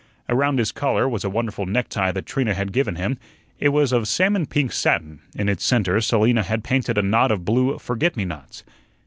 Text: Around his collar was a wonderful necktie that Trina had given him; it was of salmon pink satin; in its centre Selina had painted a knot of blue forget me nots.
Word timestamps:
Around 0.27 0.57
his 0.57 0.71
collar 0.71 1.07
was 1.07 1.23
a 1.23 1.29
wonderful 1.29 1.67
necktie 1.67 2.11
that 2.11 2.25
Trina 2.25 2.55
had 2.55 2.71
given 2.73 2.95
him; 2.95 3.19
it 3.59 3.69
was 3.69 3.91
of 3.91 4.07
salmon 4.07 4.47
pink 4.47 4.71
satin; 4.71 5.19
in 5.35 5.47
its 5.47 5.63
centre 5.63 6.01
Selina 6.01 6.41
had 6.41 6.63
painted 6.63 6.97
a 6.97 7.03
knot 7.03 7.29
of 7.31 7.45
blue 7.45 7.77
forget 7.77 8.17
me 8.17 8.25
nots. 8.25 8.63